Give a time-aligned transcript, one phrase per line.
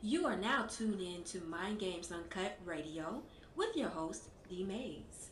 [0.00, 3.20] You are now tuned in to Mind Games Uncut Radio
[3.56, 5.30] with your host, D Mayes.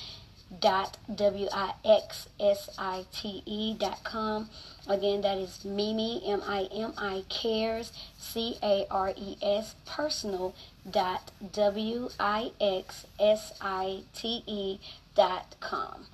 [0.60, 4.50] dot w i x s i t e dot com.
[4.88, 10.54] Again, that is Mimi M I M I cares C A R E S personal
[10.90, 14.80] dot w i x s i t e
[15.16, 16.06] dot com.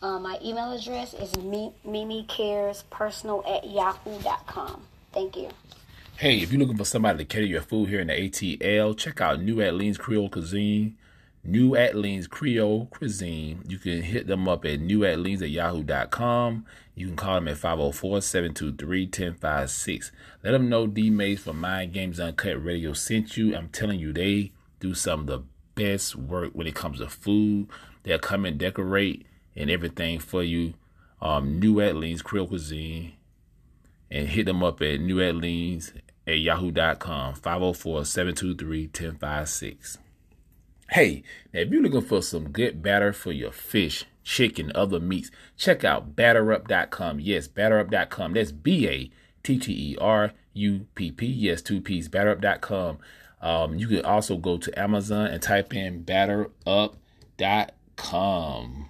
[0.00, 4.82] Uh, my email address is mimicarespersonal at yahoo.com.
[5.12, 5.48] Thank you.
[6.16, 9.20] Hey, if you're looking for somebody to cater your food here in the ATL, check
[9.20, 10.96] out New Orleans Creole Cuisine.
[11.44, 13.62] New Orleans Creole Cuisine.
[13.68, 16.66] You can hit them up at neworleans at yahoo.com.
[16.94, 20.12] You can call them at 504 723 1056.
[20.42, 23.56] Let them know D Mayes from Mind Games Uncut Radio sent you.
[23.56, 25.42] I'm telling you, they do some of the
[25.74, 27.68] best work when it comes to food.
[28.02, 29.26] They'll come and decorate
[29.58, 30.72] and everything for you.
[31.20, 33.12] Um, New Orleans Creole Cuisine.
[34.10, 35.92] And hit them up at New Orleans
[36.26, 39.98] at yahoo.com, 504 723 1056.
[40.90, 45.30] Hey, now if you're looking for some good batter for your fish, chicken, other meats,
[45.58, 47.20] check out batterupp.com.
[47.20, 48.32] Yes, batterupp.com.
[48.32, 49.10] That's B A
[49.42, 51.26] T T E R U P P.
[51.26, 52.96] Yes, two P's, batterupp.com.
[53.42, 58.88] Um, you can also go to Amazon and type in batterupp.com.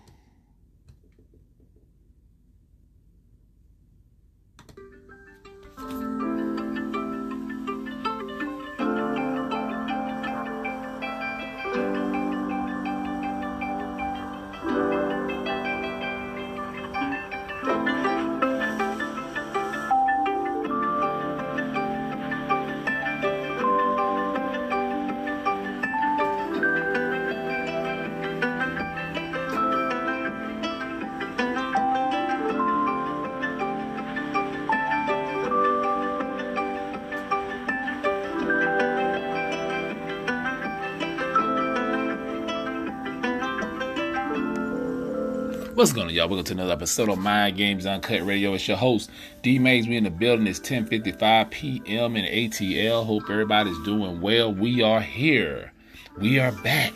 [45.79, 46.29] What's going on, y'all?
[46.29, 48.53] Welcome to another episode of Mind Games Uncut Radio.
[48.55, 49.13] It's your host,
[49.43, 49.87] D Mayes.
[49.87, 50.49] We in the building.
[50.49, 52.17] It's 10:55 p.m.
[52.17, 53.07] in ATL.
[53.07, 54.53] Hope everybody's doing well.
[54.53, 55.73] We are here.
[56.17, 56.95] We are back.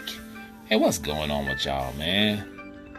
[0.65, 2.45] Hey, what's going on with y'all, man?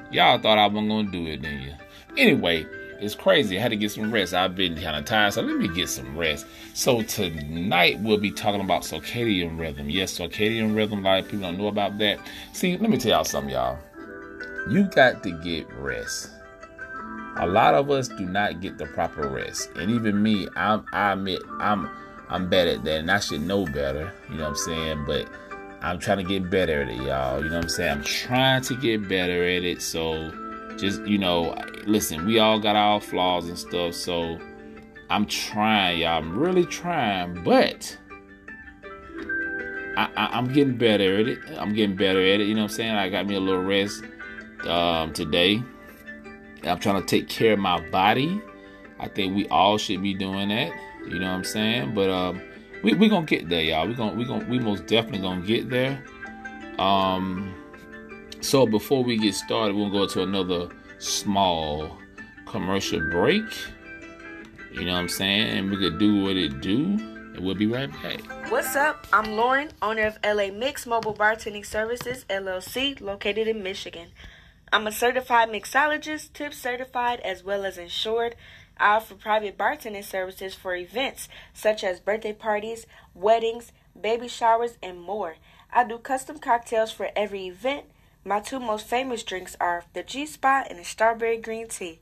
[0.09, 1.73] Y'all thought I wasn't gonna do it, didn't you?
[2.15, 2.65] Anyway,
[3.01, 3.59] it's crazy.
[3.59, 4.33] I had to get some rest.
[4.33, 6.45] I've been kind of tired, so let me get some rest.
[6.73, 9.89] So tonight we'll be talking about circadian rhythm.
[9.89, 10.99] Yes, circadian rhythm.
[10.99, 12.19] A lot of people don't know about that.
[12.53, 13.79] See, let me tell y'all something, y'all
[14.69, 16.29] you got to get rest.
[17.37, 21.13] A lot of us do not get the proper rest, and even me, I'm, I
[21.13, 21.89] admit I'm
[22.29, 24.13] I'm bad at that, and I should know better.
[24.29, 25.05] You know what I'm saying?
[25.05, 25.27] But
[25.81, 27.43] I'm trying to get better at it, y'all.
[27.43, 27.91] You know what I'm saying?
[27.91, 29.81] I'm trying to get better at it.
[29.81, 30.31] So
[30.77, 31.55] just you know,
[31.85, 33.93] listen, we all got our flaws and stuff.
[33.93, 34.39] So
[35.09, 36.17] I'm trying, y'all.
[36.17, 37.97] I'm really trying, but
[39.95, 41.39] I, am getting better at it.
[41.57, 42.47] I'm getting better at it.
[42.47, 42.95] You know what I'm saying?
[42.95, 44.03] I got me a little rest
[44.67, 45.63] um, today.
[46.63, 48.41] I'm trying to take care of my body.
[48.99, 50.71] I think we all should be doing that.
[51.05, 51.93] You know what I'm saying?
[51.93, 52.41] But um,
[52.83, 53.87] we we gonna get there, y'all.
[53.87, 56.03] We gonna we gonna we most definitely gonna get there.
[56.79, 57.53] Um,
[58.41, 60.69] so before we get started, we'll go to another
[60.99, 61.97] small
[62.45, 63.43] commercial break.
[64.71, 65.57] You know what I'm saying?
[65.57, 66.75] And we could do what it do.
[66.75, 68.21] And we'll be right back.
[68.51, 69.07] What's up?
[69.11, 74.09] I'm Lauren, owner of LA Mix Mobile Bartending Services, LLC, located in Michigan.
[74.73, 78.35] I'm a certified mixologist, tip certified, as well as insured.
[78.75, 84.99] I offer private bartending services for events such as birthday parties, weddings, baby showers, and
[84.99, 85.35] more.
[85.71, 87.85] I do custom cocktails for every event.
[88.25, 91.99] My two most famous drinks are the G Spot and the Strawberry Green Tea.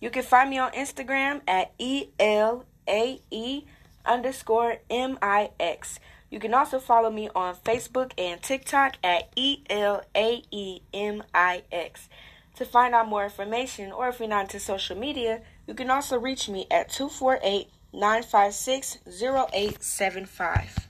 [0.00, 3.64] You can find me on Instagram at E L A E
[4.06, 6.00] underscore M I X.
[6.36, 11.22] You can also follow me on Facebook and TikTok at E L A E M
[11.34, 12.10] I X.
[12.56, 16.18] To find out more information, or if you're not into social media, you can also
[16.18, 20.88] reach me at 248 956 0875.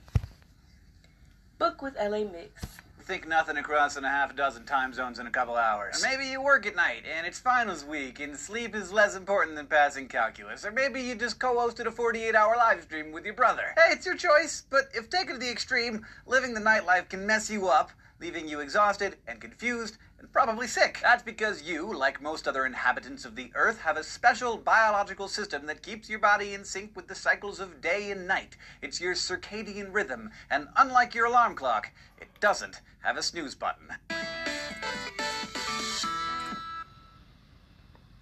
[1.59, 5.31] Book with LA Mix think nothing across in a half dozen time zones in a
[5.31, 6.03] couple hours.
[6.03, 9.55] Or maybe you work at night and it's finals week and sleep is less important
[9.57, 10.67] than passing calculus.
[10.67, 13.75] Or maybe you just co-hosted a 48-hour live stream with your brother.
[13.77, 17.49] Hey, it's your choice, but if taken to the extreme, living the nightlife can mess
[17.49, 20.99] you up, leaving you exhausted and confused and probably sick.
[21.03, 25.67] That's because you, like most other inhabitants of the Earth, have a special biological system
[25.67, 28.57] that keeps your body in sync with the cycles of day and night.
[28.81, 31.91] It's your circadian rhythm, and unlike your alarm clock,
[32.21, 33.89] it doesn't have a snooze button.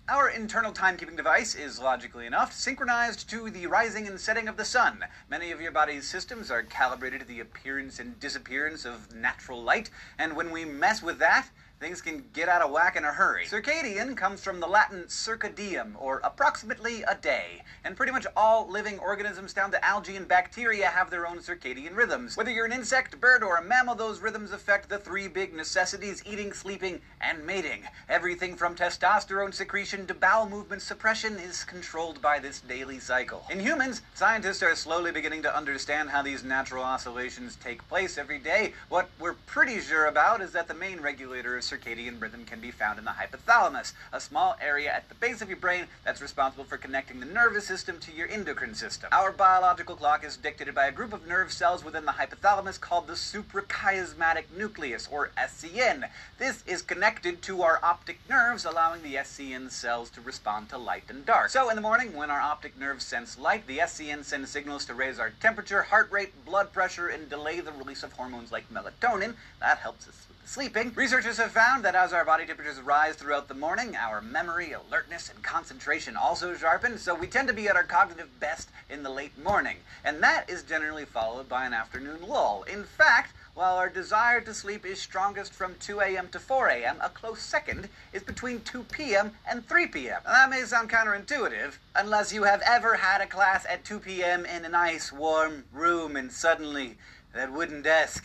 [0.07, 4.65] Our internal timekeeping device is, logically enough, synchronized to the rising and setting of the
[4.65, 5.03] sun.
[5.31, 9.89] Many of your body's systems are calibrated to the appearance and disappearance of natural light,
[10.19, 11.49] and when we mess with that,
[11.85, 13.45] things can get out of whack in a hurry.
[13.45, 17.63] Circadian comes from the Latin circa diem, or approximately a day.
[17.85, 21.95] And pretty much all living organisms down to algae and bacteria have their own circadian
[21.95, 22.39] rhythms.
[22.39, 26.23] Whether you're an insect, bird, or a mammal, those rhythms affect the three big necessities
[26.25, 27.83] eating, sleeping, and mating.
[28.09, 33.45] Everything from testosterone secretion to bowel movement suppression is controlled by this daily cycle.
[33.51, 38.39] In humans, scientists are slowly beginning to understand how these natural oscillations take place every
[38.39, 38.73] day.
[38.89, 42.71] What we're pretty sure about is that the main regulator of circadian rhythm can be
[42.71, 46.65] found in the hypothalamus, a small area at the base of your brain that's responsible
[46.65, 49.09] for connecting the nervous system to your endocrine system.
[49.13, 53.07] Our biological clock is dictated by a group of nerve cells within the hypothalamus called
[53.07, 56.09] the suprachiasmatic nucleus, or SCN.
[56.39, 61.05] This is connected to our optic nerves, allowing the SCN cells to respond to light
[61.09, 61.51] and dark.
[61.51, 64.95] So in the morning, when our optic nerves sense light, the SCN sends signals to
[64.95, 69.35] raise our temperature, heart rate, blood pressure, and delay the release of hormones like melatonin.
[69.61, 70.93] That helps us sleeping.
[70.95, 75.31] Researchers have found that as our body temperatures rise throughout the morning, our memory, alertness,
[75.31, 79.11] and concentration also sharpen, so we tend to be at our cognitive best in the
[79.11, 79.77] late morning.
[80.05, 82.65] And that is generally followed by an afternoon lull.
[82.65, 86.29] In fact, while our desire to sleep is strongest from 2 a.m.
[86.29, 89.33] to 4 a.m., a close second is between 2 p.m.
[89.49, 90.21] and 3 p.m.
[90.25, 94.45] Now, that may sound counterintuitive, unless you have ever had a class at 2 p.m.
[94.45, 96.99] in a nice, warm room and suddenly
[97.33, 98.25] that wooden desk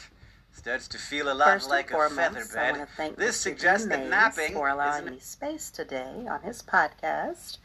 [0.52, 2.76] starts to feel a lot First like a feather bed.
[2.76, 3.42] I want to thank this Mr.
[3.42, 7.58] suggests that napping for allowing is me space today on his podcast.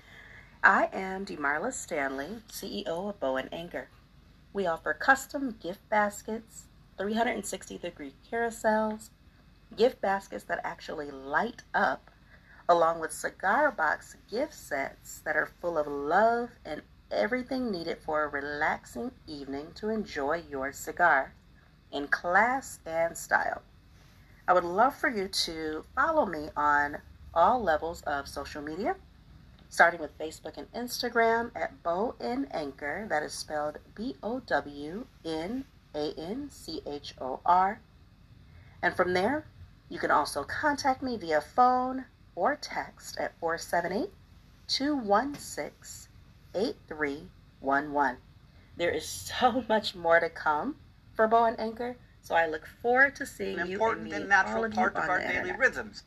[0.62, 3.88] I am Demarla Stanley, CEO of Bow and Anchor.
[4.52, 6.64] We offer custom gift baskets,
[6.96, 9.10] 360 degree carousels,
[9.76, 12.10] gift baskets that actually light up,
[12.68, 18.24] along with cigar box gift sets that are full of love and everything needed for
[18.24, 21.34] a relaxing evening to enjoy your cigar
[21.94, 23.62] in class and style.
[24.46, 26.98] I would love for you to follow me on
[27.32, 28.96] all levels of social media,
[29.70, 35.06] starting with Facebook and Instagram at Bow and Anchor, that is spelled B O W
[35.24, 37.80] N A N C H O R.
[38.82, 39.46] And from there,
[39.88, 44.10] you can also contact me via phone or text at 478
[44.66, 46.10] 216
[46.54, 48.18] 8311.
[48.76, 49.06] There is
[49.40, 50.76] so much more to come
[51.14, 51.96] for Bow and Anchor.
[52.20, 54.96] So I look forward to seeing an you important and, and natural all of part
[54.96, 56.04] of our daily rhythms.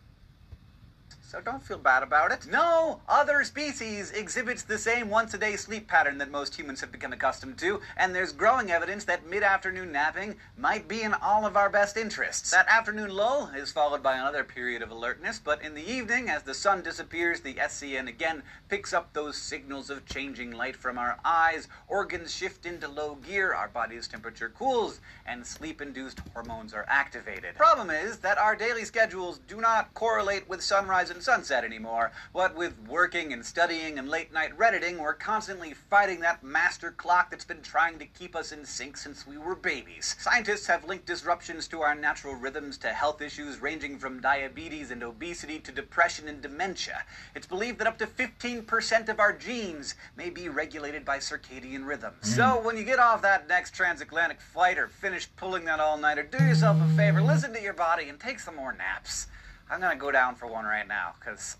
[1.27, 2.47] So don't feel bad about it.
[2.49, 6.89] No other species exhibits the same once a day sleep pattern that most humans have
[6.91, 11.45] become accustomed to, and there's growing evidence that mid afternoon napping might be in all
[11.45, 12.51] of our best interests.
[12.51, 16.43] That afternoon lull is followed by another period of alertness, but in the evening, as
[16.43, 21.17] the sun disappears, the SCN again picks up those signals of changing light from our
[21.25, 26.85] eyes, organs shift into low gear, our body's temperature cools, and sleep induced hormones are
[26.87, 27.55] activated.
[27.55, 32.11] Problem is that our daily schedules do not correlate with sunrise and sunset anymore.
[32.31, 37.31] What with working and studying and late night redditing, we're constantly fighting that master clock
[37.31, 40.15] that's been trying to keep us in sync since we were babies.
[40.19, 45.03] Scientists have linked disruptions to our natural rhythms to health issues ranging from diabetes and
[45.03, 47.03] obesity to depression and dementia.
[47.35, 52.23] It's believed that up to 15% of our genes may be regulated by circadian rhythms.
[52.23, 52.35] Mm.
[52.35, 56.23] So when you get off that next transatlantic flight or finish pulling that all nighter,
[56.23, 59.27] do yourself a favor, listen to your body, and take some more naps.
[59.69, 61.57] I'm gonna go down for one right now because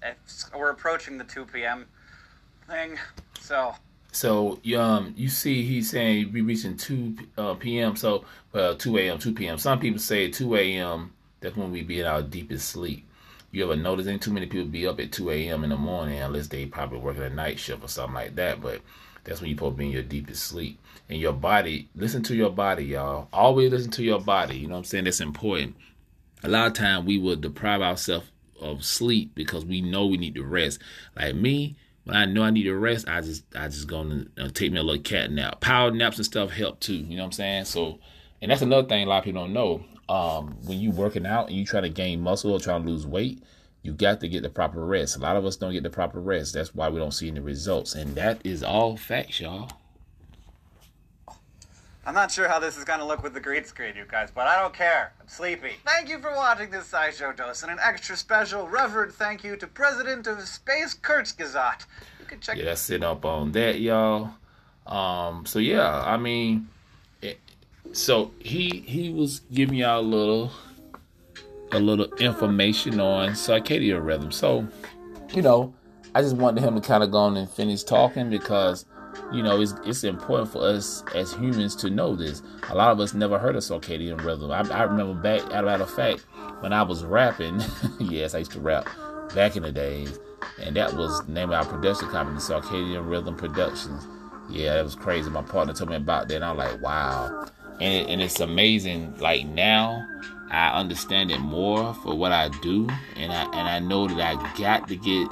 [0.56, 1.86] we're approaching the 2 p.m.
[2.68, 2.98] thing.
[3.40, 3.76] So
[4.12, 7.96] So um, you see, he's saying we reaching two uh, p.m.
[7.96, 9.58] So well, two a.m., two p.m.
[9.58, 11.14] Some people say two a.m.
[11.40, 13.08] That's when we be in our deepest sleep.
[13.52, 14.08] You ever notice?
[14.08, 15.64] Ain't too many people be up at two a.m.
[15.64, 18.62] in the morning unless they probably working a night shift or something like that.
[18.62, 18.82] But
[19.24, 20.80] that's when you to be in your deepest sleep.
[21.10, 23.30] And your body, listen to your body, y'all.
[23.32, 24.58] Always listen to your body.
[24.58, 25.04] You know what I'm saying?
[25.06, 25.76] That's important.
[26.44, 30.36] A lot of time we will deprive ourselves of sleep because we know we need
[30.36, 30.80] to rest.
[31.16, 34.72] Like me, when I know I need to rest, I just I just gonna take
[34.72, 35.60] me a little cat nap.
[35.62, 36.96] Power naps and stuff help too.
[36.96, 37.66] You know what I'm saying?
[37.66, 38.00] So,
[38.42, 39.84] and that's another thing a lot of people don't know.
[40.10, 43.06] Um, when you working out and you try to gain muscle or trying to lose
[43.06, 43.44] weight,
[43.82, 45.18] you got to get the proper rest.
[45.18, 46.54] A lot of us don't get the proper rest.
[46.54, 47.94] That's why we don't see any results.
[47.94, 49.70] And that is all facts, y'all.
[52.08, 54.32] I'm not sure how this is going to look with the green screen, you guys,
[54.34, 55.12] but I don't care.
[55.20, 55.74] I'm sleepy.
[55.86, 59.68] Thank you for watching this SciShow dose, and an extra special reverend thank you to
[59.68, 61.86] President of Space Kurzgesagt.
[62.22, 64.30] You can check Yeah, that's up on that, y'all.
[64.88, 66.70] Um, so yeah, I mean,
[67.22, 67.42] it,
[67.92, 70.52] so he he was giving y'all a little
[71.74, 74.32] a little information on circadian rhythm.
[74.32, 74.66] So,
[75.34, 75.74] you know,
[76.16, 78.86] I just wanted him to kind of go on and finish talking because,
[79.32, 82.42] you know, it's it's important for us as humans to know this.
[82.70, 84.52] A lot of us never heard of circadian rhythm.
[84.52, 86.26] I, I remember back, as a matter of fact,
[86.62, 87.62] when I was rapping,
[88.00, 88.90] yes, I used to rap
[89.36, 90.20] back in the days,
[90.60, 94.08] and that was the name of our production company, Circadian Rhythm Productions.
[94.50, 95.30] Yeah, that was crazy.
[95.30, 97.48] My partner told me about that, and I'm like, wow.
[97.80, 99.18] And it, and it's amazing.
[99.18, 100.08] Like now,
[100.50, 104.58] I understand it more for what I do, and I and I know that I
[104.58, 105.28] got to get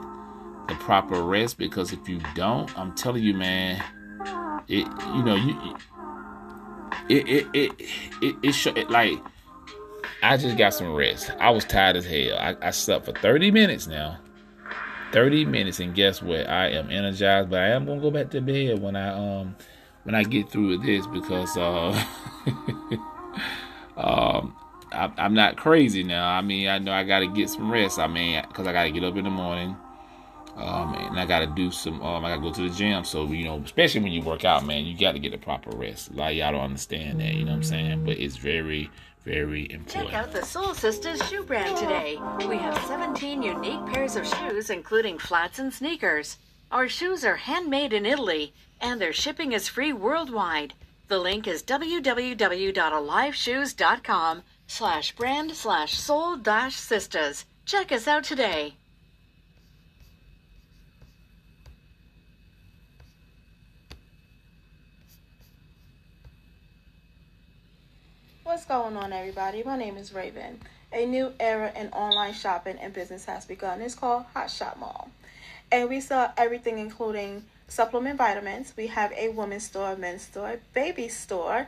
[0.68, 3.84] the proper rest because if you don't, I'm telling you, man,
[4.68, 5.76] it you know you
[7.10, 7.72] it it it
[8.22, 9.20] it, it, sh- it like
[10.24, 11.32] I just got some rest.
[11.40, 12.38] I was tired as hell.
[12.38, 14.20] I, I slept for 30 minutes now.
[15.12, 16.50] 30 minutes, and guess what?
[16.50, 19.56] I am energized, but I am gonna go back to bed when I um
[20.04, 22.04] when I get through with this because uh
[23.98, 24.56] um
[24.92, 26.28] I, I'm not crazy now.
[26.30, 28.00] I mean, I know I got to get some rest.
[28.00, 29.76] I mean, because I got to get up in the morning.
[30.56, 33.04] Um, and I got to do some, um, I got to go to the gym.
[33.04, 35.76] So, you know, especially when you work out, man, you got to get the proper
[35.76, 36.12] rest.
[36.12, 38.06] A lot of y'all don't understand that, you know what I'm saying?
[38.06, 38.90] But it's very,
[39.26, 40.12] very important.
[40.12, 42.18] Check out the Soul Sisters shoe brand today.
[42.48, 46.38] We have 17 unique pairs of shoes, including flats and sneakers.
[46.72, 50.74] Our shoes are handmade in Italy, and their shipping is free worldwide.
[51.08, 57.46] The link is www.aliveshoes.com slash brand slash soul dash sisters.
[57.66, 58.76] Check us out today.
[68.46, 69.64] What's going on, everybody?
[69.64, 70.62] My name is Raven.
[70.94, 73.82] A new era in online shopping and business has begun.
[73.82, 75.10] It's called Hot Shop Mall.
[75.72, 78.72] And we sell everything, including supplement vitamins.
[78.78, 81.68] We have a women's store, men's store, baby store.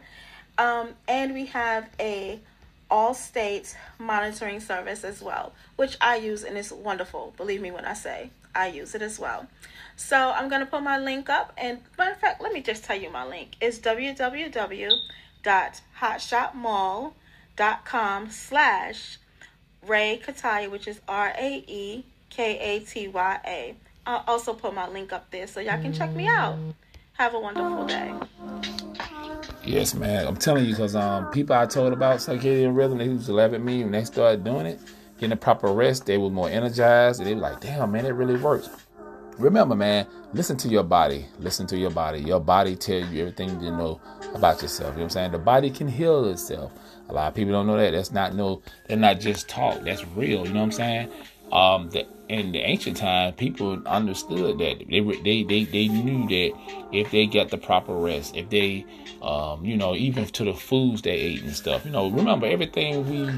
[0.59, 2.39] Um, and we have a
[2.91, 7.33] all states monitoring service as well, which I use and it's wonderful.
[7.37, 9.47] Believe me when I say I use it as well.
[9.95, 12.95] So I'm gonna put my link up and matter of fact, let me just tell
[13.01, 13.55] you my link.
[13.59, 13.79] It's
[15.47, 19.17] www.hotshopmall.com slash
[19.85, 23.75] Rae Katya, which is R A E K A T Y A.
[24.05, 26.57] I'll also put my link up there so y'all can check me out.
[27.13, 28.13] Have a wonderful day.
[29.65, 30.27] Yes, man.
[30.27, 33.53] I'm telling you, because um, people I told about circadian rhythm, they used to laugh
[33.53, 34.79] at me when they started doing it,
[35.15, 38.11] getting the proper rest, they were more energized, and they were like, damn, man, it
[38.11, 38.69] really works.
[39.39, 41.25] Remember, man, listen to your body.
[41.39, 42.19] Listen to your body.
[42.19, 44.01] Your body tell you everything you know
[44.33, 44.89] about yourself.
[44.89, 45.31] You know what I'm saying?
[45.31, 46.71] The body can heal itself.
[47.09, 47.91] A lot of people don't know that.
[47.91, 49.81] That's not no, they're not just talk.
[49.83, 50.45] That's real.
[50.45, 51.11] You know what I'm saying?
[51.51, 56.27] um, the, in the ancient time, people understood that they were they, they they knew
[56.27, 56.51] that
[56.91, 58.85] if they got the proper rest, if they,
[59.21, 63.09] um, you know, even to the foods they ate and stuff, you know, remember everything
[63.09, 63.31] we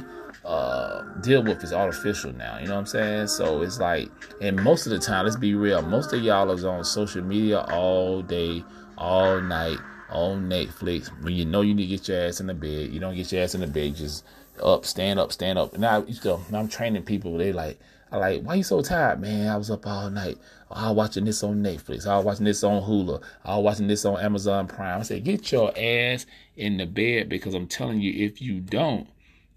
[0.50, 2.58] uh, deal with is artificial now.
[2.58, 3.27] You know what I'm saying?
[3.27, 4.10] So it's like,
[4.41, 7.60] and most of the time, let's be real, most of y'all is on social media
[7.70, 8.63] all day,
[8.98, 9.77] all night,
[10.10, 11.08] on Netflix.
[11.24, 13.32] When you know you need to get your ass in the bed, you don't get
[13.32, 14.25] your ass in the bed, just
[14.63, 15.77] up, stand up, stand up.
[15.77, 17.38] Now, you know, I'm training people.
[17.38, 17.79] They like,
[18.12, 19.50] I like, why you so tired, man?
[19.50, 20.39] I was up all night.
[20.72, 22.08] I was watching this on Netflix.
[22.08, 23.22] I was watching this on Hulu.
[23.46, 25.00] I was watching this on Amazon Prime.
[25.00, 26.25] I said, get your ass
[26.58, 29.08] in the bed because I'm telling you, if you don't,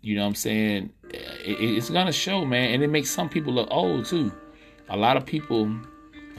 [0.02, 3.52] you know what I'm saying, it, it's gonna show, man, and it makes some people
[3.52, 4.32] look old too.
[4.88, 5.74] A lot of people,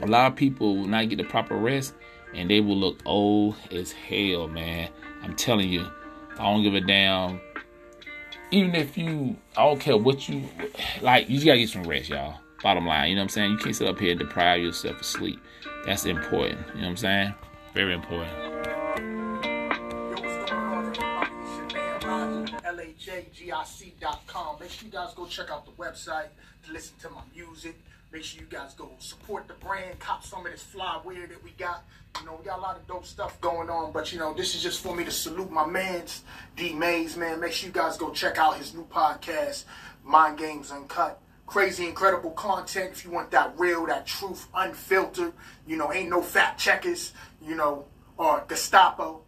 [0.00, 1.94] a lot of people will not get the proper rest,
[2.34, 4.90] and they will look old as hell, man.
[5.22, 5.90] I'm telling you,
[6.38, 7.40] I don't give a damn
[8.54, 10.48] even if you, I don't care what you,
[11.00, 12.38] like, you just gotta get some rest, y'all.
[12.62, 13.50] Bottom line, you know what I'm saying?
[13.50, 15.40] You can't sit up here and deprive yourself of sleep.
[15.84, 16.60] That's important.
[16.68, 17.34] You know what I'm saying?
[17.74, 18.53] Very important.
[23.46, 24.56] LAJGIC.com.
[24.60, 26.28] Make sure you guys go check out the website
[26.66, 27.76] to listen to my music.
[28.12, 31.42] Make sure you guys go support the brand, cop some of this fly wear that
[31.42, 31.82] we got.
[32.20, 34.54] You know, we got a lot of dope stuff going on, but you know, this
[34.54, 36.22] is just for me to salute my man's
[36.54, 37.40] D Mayes, man.
[37.40, 39.64] Make sure you guys go check out his new podcast,
[40.04, 41.20] Mind Games Uncut.
[41.46, 42.92] Crazy, incredible content.
[42.92, 45.32] If you want that real, that truth, unfiltered,
[45.66, 47.84] you know, ain't no fact checkers, you know,
[48.16, 49.22] or Gestapo.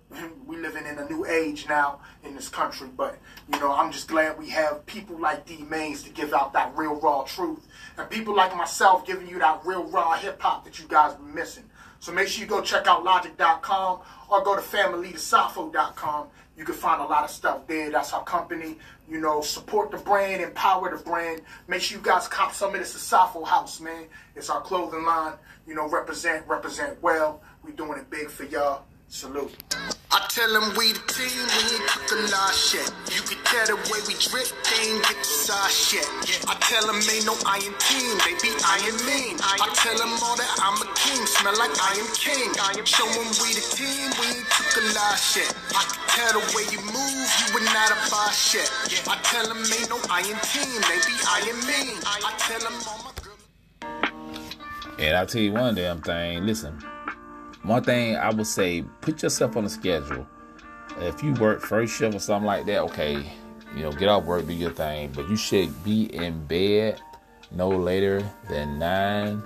[0.47, 3.19] we living in a new age now in this country, but
[3.53, 6.77] you know, I'm just glad we have people like D Mayes to give out that
[6.77, 7.67] real raw truth,
[7.99, 11.35] and people like myself giving you that real raw hip hop that you guys been
[11.35, 11.65] missing.
[11.99, 14.01] So make sure you go check out logic.com
[14.31, 16.29] or go to familytosafo.com.
[16.57, 17.91] You can find a lot of stuff there.
[17.91, 18.79] That's our company.
[19.09, 21.43] You know, support the brand, empower the brand.
[21.69, 24.07] Make sure you guys cop some of this Asafo house, man.
[24.35, 25.35] It's our clothing line.
[25.67, 27.43] You know, represent, represent well.
[27.67, 28.85] We doing it big for y'all.
[29.09, 29.51] Salute.
[30.11, 32.87] I tell them we the team, we ain't took a lot shit.
[33.11, 36.07] You can tell the way we drip, they ain't get the side shit.
[36.47, 39.35] I tell them ain't no iron team, they be iron mean.
[39.43, 42.55] I tell them all that I'm a king, smell like I am king.
[42.87, 45.51] Show them we the team, we ain't took a lot shit.
[45.75, 48.71] I can tell the way you move, you would not a buy shit.
[49.11, 51.99] I tell them ain't no iron team, they be iron mean.
[52.07, 53.43] I tell them all my girls.
[54.99, 56.47] And I'll tell you one damn thing.
[56.47, 56.79] Listen,
[57.67, 60.27] one thing I would say, put yourself on a schedule.
[60.99, 63.25] If you work first shift or something like that, okay,
[63.75, 65.13] you know, get off work, do your thing.
[65.15, 67.01] But you should be in bed
[67.51, 69.43] no later than nine,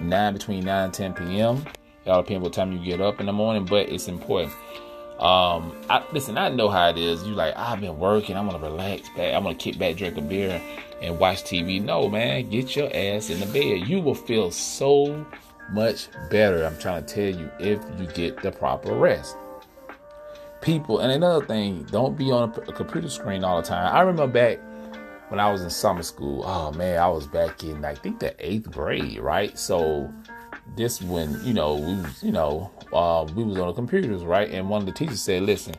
[0.00, 1.64] nine between nine and ten p.m.
[2.04, 4.52] It all depends what time you get up in the morning, but it's important.
[5.18, 6.36] Um, I listen.
[6.36, 7.24] I know how it is.
[7.24, 8.36] You like, I've been working.
[8.36, 9.34] I'm gonna relax back.
[9.34, 10.60] I'm gonna kick back, drink a beer,
[11.00, 11.82] and watch TV.
[11.82, 13.88] No, man, get your ass in the bed.
[13.88, 15.26] You will feel so
[15.70, 16.64] much better.
[16.64, 19.36] I'm trying to tell you if you get the proper rest.
[20.60, 23.94] People, and another thing, don't be on a, computer screen all the time.
[23.94, 24.58] I remember back
[25.28, 26.44] when I was in summer school.
[26.44, 29.56] Oh man, I was back in I think the eighth grade, right?
[29.58, 30.12] So
[30.76, 34.50] this when you know we was you know uh, we was on the computers, right?
[34.50, 35.74] And one of the teachers said, "Listen,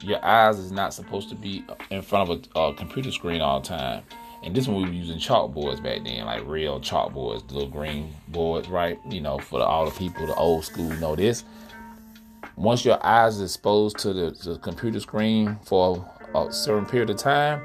[0.00, 3.60] your eyes is not supposed to be in front of a, a computer screen all
[3.60, 4.02] the time."
[4.44, 8.68] And this one we were using chalkboards back then, like real chalkboards, little green boards,
[8.68, 8.98] right?
[9.08, 11.44] You know, for the, all the people, the old school know this.
[12.56, 17.16] Once your eyes is exposed to the, the computer screen for a certain period of
[17.16, 17.62] time,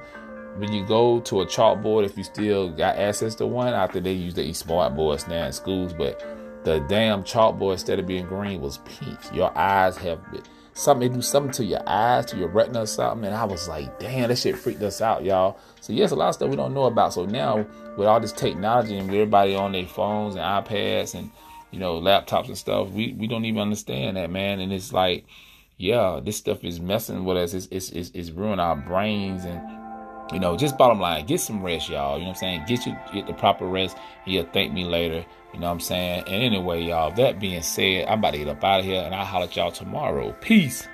[0.57, 4.13] when you go to a chalkboard, if you still got access to one, after they
[4.13, 6.19] use the smart boards now in schools, but
[6.63, 9.19] the damn chalkboard instead of being green was pink.
[9.33, 10.43] Your eyes have been,
[10.79, 13.25] something, do something to your eyes, to your retina or something.
[13.25, 15.59] And I was like, damn, that shit freaked us out, y'all.
[15.81, 17.13] So yes, a lot of stuff we don't know about.
[17.13, 17.65] So now
[17.97, 21.29] with all this technology and everybody on their phones and iPads and
[21.71, 24.59] you know laptops and stuff, we we don't even understand that, man.
[24.59, 25.25] And it's like,
[25.77, 27.53] yeah, this stuff is messing with us.
[27.53, 29.78] It's it's it's, it's ruining our brains and.
[30.31, 32.17] You know, just bottom line, get some rest, y'all.
[32.17, 32.63] You know what I'm saying?
[32.67, 33.97] Get you get the proper rest.
[34.25, 35.25] You'll thank me later.
[35.53, 36.23] You know what I'm saying?
[36.27, 39.15] And anyway, y'all, that being said, I'm about to get up out of here and
[39.15, 40.31] I'll holler at y'all tomorrow.
[40.41, 40.87] Peace.